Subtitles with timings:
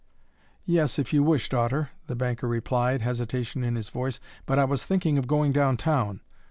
[0.65, 4.65] "Yes, if you wish it, daughter," the banker replied, hesitation in his voice, "but I
[4.65, 6.21] was thinking of going down town."